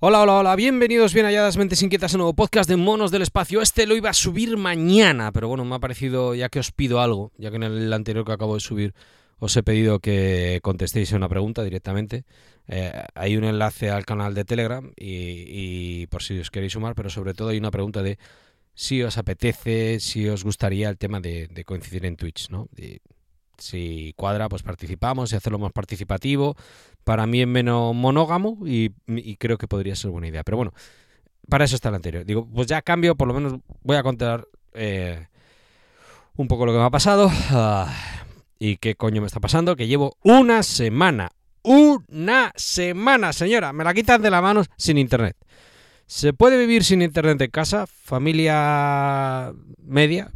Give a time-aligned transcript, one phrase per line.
[0.00, 3.60] Hola, hola, hola, bienvenidos, bien halladas mentes inquietas a nuevo podcast de Monos del Espacio.
[3.60, 7.00] Este lo iba a subir mañana, pero bueno, me ha parecido, ya que os pido
[7.00, 8.94] algo, ya que en el anterior que acabo de subir
[9.40, 12.22] os he pedido que contestéis una pregunta directamente.
[12.68, 17.10] Eh, hay un enlace al canal de Telegram y, por si os queréis sumar, pero
[17.10, 18.20] sobre todo hay una pregunta de
[18.74, 22.68] si os apetece, si os gustaría el tema de, coincidir en Twitch, ¿no?
[23.58, 26.56] Si cuadra, pues participamos y hacerlo más participativo.
[27.04, 28.90] Para mí es menos monógamo y,
[29.36, 30.44] creo que podría ser buena idea.
[30.44, 30.72] Pero bueno,
[31.48, 32.24] para eso está el anterior.
[32.24, 35.26] Digo, pues ya cambio, por lo menos voy a contar eh,
[36.36, 37.92] un poco lo que me ha pasado ah,
[38.58, 39.76] y qué coño me está pasando.
[39.76, 41.30] Que llevo una semana,
[41.62, 45.36] una semana, señora, me la quitan de las manos sin internet.
[46.06, 47.86] ¿Se puede vivir sin internet en casa?
[47.86, 50.32] Familia media,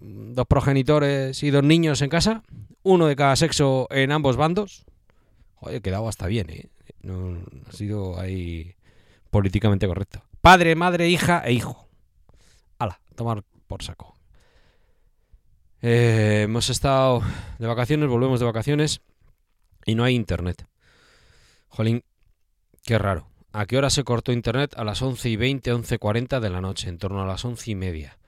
[0.00, 2.42] dos progenitores y dos niños en casa,
[2.82, 4.84] uno de cada sexo en ambos bandos.
[5.54, 6.70] Joder, quedado hasta bien, ¿eh?
[7.02, 8.74] No, ha sido ahí
[9.30, 10.22] políticamente correcto.
[10.40, 11.88] Padre, madre, hija e hijo.
[12.78, 14.16] Hala, tomar por saco.
[15.82, 17.22] Eh, hemos estado
[17.58, 19.00] de vacaciones, volvemos de vacaciones
[19.86, 20.66] y no hay internet.
[21.68, 22.04] Jolín,
[22.84, 23.28] qué raro.
[23.52, 24.74] ¿A qué hora se cortó internet?
[24.76, 27.74] A las 11 y 20, 11.40 de la noche, en torno a las once y
[27.74, 28.18] media.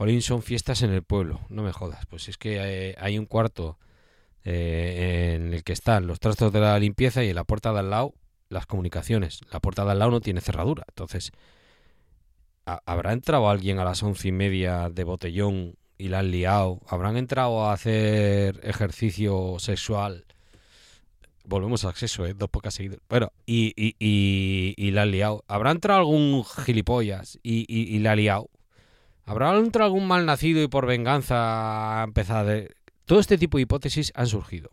[0.00, 2.06] Jolín, son fiestas en el pueblo, no me jodas.
[2.06, 3.78] Pues es que eh, hay, un cuarto
[4.44, 7.80] eh, en el que están los trastos de la limpieza y en la puerta de
[7.80, 8.14] al lado
[8.48, 9.40] las comunicaciones.
[9.52, 10.84] La puerta de al lado no tiene cerradura.
[10.88, 11.32] Entonces,
[12.64, 16.80] ¿habrá entrado alguien a las once y media de botellón y la han liado?
[16.88, 20.24] ¿Habrán entrado a hacer ejercicio sexual?
[21.44, 22.32] Volvemos al sexo, ¿eh?
[22.32, 23.00] Dos pocas seguidas.
[23.06, 25.44] Bueno, y, y, y, la han liado.
[25.46, 28.49] ¿Habrá entrado algún gilipollas y, y la ha liado?
[29.30, 32.50] ¿Habrá entrado algún mal nacido y por venganza empezado.
[33.04, 34.70] Todo este tipo de hipótesis han surgido.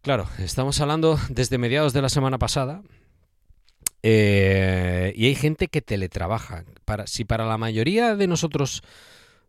[0.00, 2.82] Claro, estamos hablando desde mediados de la semana pasada
[4.04, 6.64] eh, y hay gente que teletrabaja.
[6.84, 8.80] Para, si para la mayoría de nosotros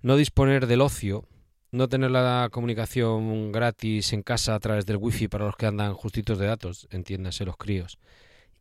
[0.02, 1.28] no disponer del ocio,
[1.70, 5.94] no tener la comunicación gratis en casa a través del wifi para los que andan
[5.94, 8.00] justitos de datos, entiéndase los críos,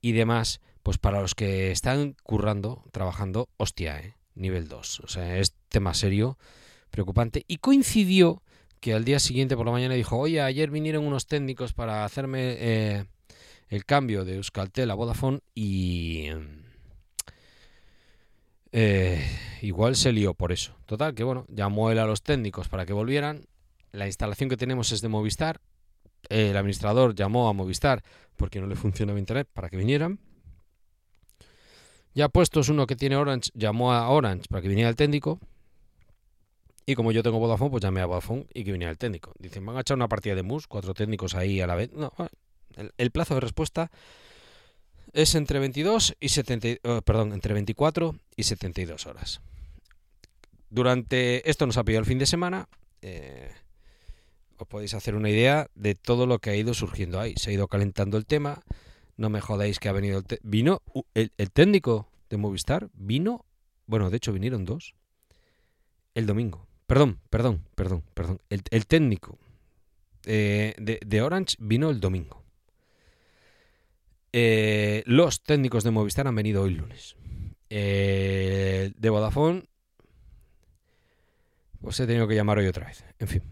[0.03, 4.20] y demás, pues para los que están currando, trabajando, hostia, ¿eh?
[4.35, 5.01] Nivel 2.
[5.01, 6.39] O sea, es tema serio,
[6.91, 7.45] preocupante.
[7.49, 8.43] Y coincidió
[8.81, 12.57] que al día siguiente por la mañana dijo, oye, ayer vinieron unos técnicos para hacerme
[12.59, 13.05] eh,
[13.69, 16.29] el cambio de Euskaltel a Vodafone y...
[18.73, 19.21] Eh,
[19.63, 20.77] igual se lió por eso.
[20.87, 23.47] Total, que bueno, llamó él a los técnicos para que volvieran.
[23.93, 25.61] La instalación que tenemos es de Movistar.
[26.29, 28.03] El administrador llamó a Movistar
[28.37, 30.21] porque no le funcionaba internet para que vinieran.
[32.15, 35.38] Ya puestos uno que tiene Orange, llamó a Orange para que viniera el técnico.
[36.87, 39.32] Y como yo tengo Vodafone, pues llamé a Vodafone y que viniera el técnico.
[39.38, 41.93] Dicen, van a echar una partida de mus, cuatro técnicos ahí a la vez.
[41.93, 42.12] No,
[42.97, 43.91] el, plazo de respuesta
[45.12, 49.41] es entre 22 y 70, perdón, entre 24 y 72 horas.
[50.69, 52.69] Durante esto nos ha pedido el fin de semana.
[53.03, 53.53] Eh,
[54.56, 57.34] os podéis hacer una idea de todo lo que ha ido surgiendo ahí.
[57.37, 58.62] Se ha ido calentando el tema.
[59.21, 60.81] No me jodáis que ha venido el vino
[61.13, 63.45] el, técnico de Movistar vino,
[63.85, 64.95] bueno, de hecho vinieron dos
[66.15, 66.67] el domingo.
[66.87, 68.41] Perdón, perdón, perdón, perdón.
[68.49, 69.39] El, técnico
[70.25, 72.43] eh, de, Orange vino el domingo.
[74.33, 77.15] Eh, los técnicos de Movistar han venido hoy lunes.
[77.69, 79.65] Eh, de Vodafone,
[81.83, 83.05] pues he tenido que llamar hoy otra vez.
[83.19, 83.43] En fin.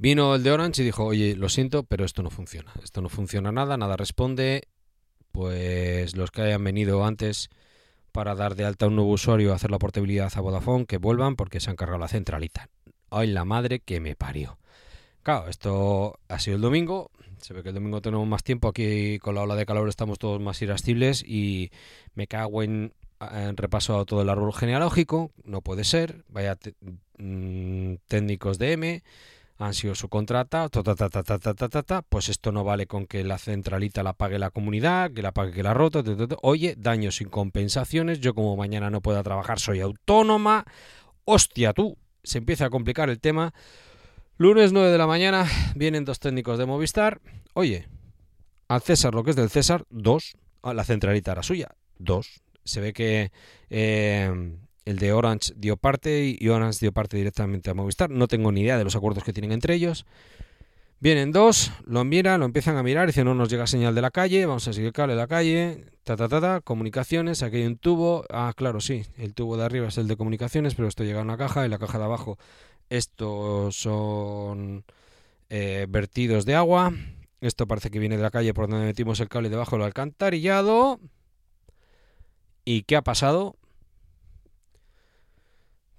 [0.00, 2.72] Vino el de Orange y dijo, oye, lo siento, pero esto no funciona.
[2.84, 4.68] Esto no funciona nada, nada responde.
[5.32, 7.50] Pues los que hayan venido antes
[8.12, 11.34] para dar de alta a un nuevo usuario, hacer la portabilidad a Vodafone, que vuelvan
[11.34, 12.68] porque se han cargado la centralita.
[13.10, 14.58] Ay, la madre que me parió.
[15.24, 17.10] Claro, esto ha sido el domingo.
[17.38, 18.68] Se ve que el domingo tenemos más tiempo.
[18.68, 21.72] Aquí con la ola de calor estamos todos más irascibles y
[22.14, 25.32] me cago en, en repaso a todo el árbol genealógico.
[25.42, 26.24] No puede ser.
[26.28, 26.56] Vaya
[27.18, 29.02] mm, técnicos de M
[29.58, 30.70] han sido subcontratados,
[32.08, 35.52] pues esto no vale con que la centralita la pague la comunidad, que la pague
[35.52, 36.02] que la rota,
[36.42, 40.64] oye, daños sin compensaciones, yo como mañana no pueda trabajar soy autónoma,
[41.24, 43.52] hostia tú, se empieza a complicar el tema.
[44.36, 47.20] Lunes 9 de la mañana vienen dos técnicos de Movistar,
[47.54, 47.88] oye,
[48.68, 50.36] Al César lo que es del César, dos.
[50.62, 52.42] La centralita era suya, dos.
[52.64, 53.32] Se ve que
[53.70, 54.58] eh,
[54.88, 58.08] el de Orange dio parte y Orange dio parte directamente a Movistar.
[58.08, 60.06] No tengo ni idea de los acuerdos que tienen entre ellos.
[60.98, 64.10] Vienen dos, lo miran, lo empiezan a mirar, dicen no nos llega señal de la
[64.10, 67.58] calle, vamos a seguir el cable de la calle, ta ta ta ta, comunicaciones, aquí
[67.58, 70.88] hay un tubo, ah claro sí, el tubo de arriba es el de comunicaciones, pero
[70.88, 72.36] esto llega a una caja y la caja de abajo
[72.88, 74.84] estos son
[75.50, 76.92] eh, vertidos de agua,
[77.40, 80.98] esto parece que viene de la calle por donde metimos el cable debajo del alcantarillado.
[82.64, 83.54] ¿Y qué ha pasado?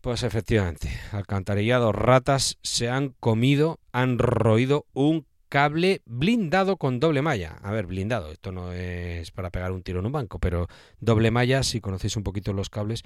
[0.02, 7.58] Pues efectivamente, alcantarillado, ratas se han comido, han roído un cable blindado con doble malla.
[7.64, 10.68] A ver, blindado, esto no es para pegar un tiro en un banco, pero
[11.02, 13.04] doble malla, si conocéis un poquito los cables,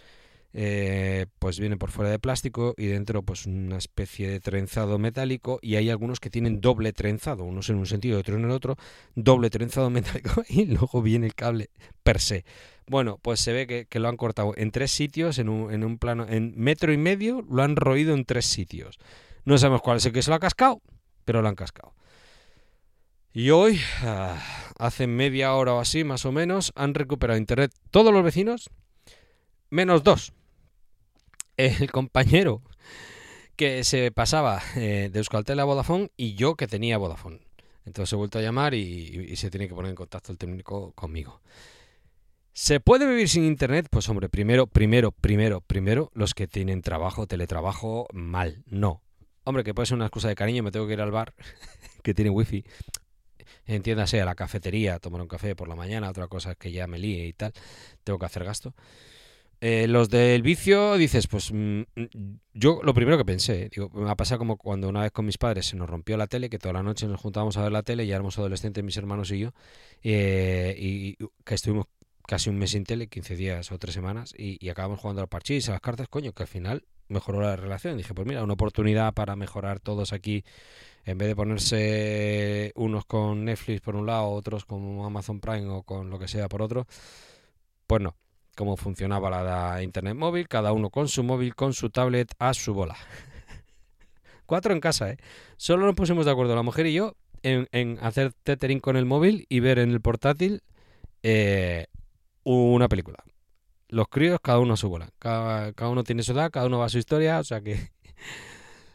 [0.55, 5.57] eh, pues viene por fuera de plástico y dentro pues una especie de trenzado metálico
[5.63, 8.51] y hay algunos que tienen doble trenzado, unos en un sentido y otros en el
[8.51, 8.77] otro,
[9.15, 11.69] doble trenzado metálico y luego viene el cable
[12.03, 12.45] per se.
[12.85, 15.97] Bueno, pues se ve que, lo han cortado en tres sitios, en un, en un,
[16.55, 18.99] metro y medio, lo han roído en tres sitios.
[19.45, 20.81] No sabemos cuál es el que se lo ha cascado,
[21.23, 21.95] pero lo han cascado.
[23.31, 24.37] Y hoy, ah,
[24.77, 28.69] hace media hora o así, más o menos, han recuperado internet todos los vecinos,
[29.69, 30.33] menos dos.
[31.57, 32.61] El compañero
[33.55, 37.41] que se pasaba eh, de Euskaltel a Vodafone y yo que tenía Vodafone.
[37.85, 41.41] Entonces he vuelto a llamar y se tiene que poner en contacto el técnico conmigo.
[42.55, 43.87] ¿Se puede vivir sin internet?
[43.89, 48.63] Pues hombre, primero, primero, primero, primero, los que tienen trabajo, teletrabajo, mal.
[48.67, 49.01] No.
[49.43, 51.33] Hombre, que puede ser una excusa de cariño, me tengo que ir al bar
[52.03, 52.63] que tiene wifi.
[53.65, 56.85] Entiéndase, a la cafetería, tomar un café por la mañana, otra cosa es que ya
[56.85, 57.53] me líe y tal,
[58.03, 58.75] tengo que hacer gasto.
[59.65, 64.09] Eh, los del vicio, dices, pues mm, mm, yo lo primero que pensé, digo, me
[64.09, 66.59] ha pasado como cuando una vez con mis padres se nos rompió la tele, que
[66.59, 69.39] toda la noche nos juntábamos a ver la tele, ya éramos adolescentes mis hermanos y
[69.39, 69.53] yo,
[70.01, 71.15] eh, y
[71.45, 71.85] que estuvimos
[72.27, 75.69] casi un mes sin tele, 15 días o 3 semanas, y, acabamos jugando al parchís,
[75.69, 77.95] a las cartas, coño, que al final mejoró la relación.
[77.95, 80.43] Dije, pues mira, una oportunidad para mejorar todos aquí,
[81.05, 85.83] en vez de ponerse unos con Netflix por un lado, otros con Amazon Prime o
[85.83, 86.85] con lo que sea por otro,
[87.87, 88.17] pues no.
[88.55, 92.73] Cómo funcionaba la internet móvil, cada uno con su móvil, con su tablet, a su
[92.73, 92.95] bola.
[94.45, 95.17] Cuatro en casa, ¿eh?
[95.57, 99.45] Solo nos pusimos de acuerdo la mujer y yo en, hacer tethering con el móvil
[99.49, 100.61] y ver en el portátil
[101.21, 101.87] eh,
[102.43, 103.23] una película.
[103.89, 105.09] Los críos, cada uno a su bola.
[105.19, 107.91] Cada, uno tiene su edad, cada uno va a su historia, o sea que.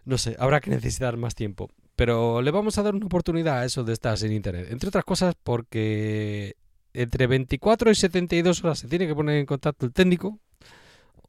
[0.05, 1.69] No sé, habrá que necesitar más tiempo.
[1.95, 4.69] Pero le vamos a dar una oportunidad a eso de estar sin internet.
[4.71, 6.57] Entre otras cosas porque
[7.03, 10.39] entre 24 y 72 horas se tiene que poner en contacto el técnico,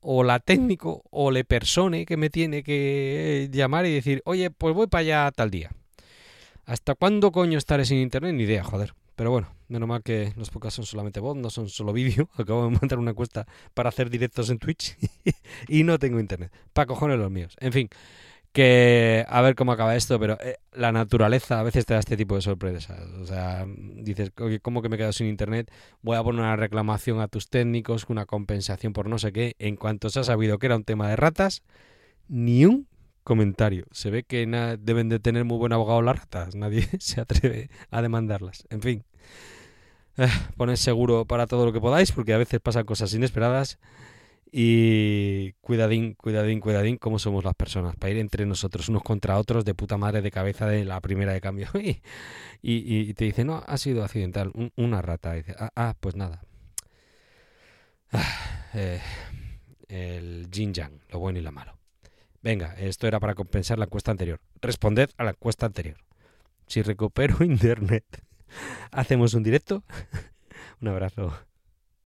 [0.02, 4.74] o la técnico, o le persone que me tiene que llamar y decir, oye, pues
[4.74, 5.72] voy para allá tal día.
[6.66, 8.34] ¿Hasta cuándo coño estaré sin internet?
[8.34, 8.94] Ni idea, joder.
[9.16, 12.30] Pero bueno, menos mal que los podcasts son solamente voz, no son solo vídeo.
[12.38, 14.96] Acabo de montar una encuesta para hacer directos en Twitch
[15.68, 16.52] y no tengo internet.
[16.72, 17.56] Para cojones los míos.
[17.60, 17.90] En fin,
[18.52, 22.18] que a ver cómo acaba esto, pero eh, la naturaleza a veces te da este
[22.18, 23.00] tipo de sorpresas.
[23.22, 24.32] O sea, dices,
[24.62, 25.72] ¿cómo que me he quedado sin internet?
[26.02, 29.56] Voy a poner una reclamación a tus técnicos, una compensación por no sé qué.
[29.60, 31.64] En cuanto se ha sabido que era un tema de ratas,
[32.28, 32.88] ni un
[33.24, 33.86] comentario.
[33.92, 34.48] Se ve que
[34.80, 36.56] deben de tener muy buen abogado las ratas.
[36.56, 38.66] Nadie se atreve a demandarlas.
[38.70, 39.04] En fin.
[40.18, 40.28] Eh,
[40.58, 43.78] poned seguro para todo lo que podáis, porque a veces pasan cosas inesperadas.
[44.52, 49.64] Y cuidadín, cuidadín, cuidadín, cómo somos las personas, para ir entre nosotros unos contra otros
[49.64, 51.68] de puta madre de cabeza de la primera de cambio.
[52.62, 55.36] y, te dice, no, ha sido accidental, una rata.
[55.60, 56.42] ah, ah, pues nada.
[58.72, 59.02] Eh,
[59.88, 61.80] el yin yang, lo bueno y lo malo.
[62.44, 64.40] Venga, esto era para compensar la encuesta anterior.
[64.62, 65.98] Responded a la encuesta anterior.
[66.68, 68.06] Si recupero internet,
[68.92, 69.84] ¿hacemos un directo?
[70.82, 71.34] un abrazo.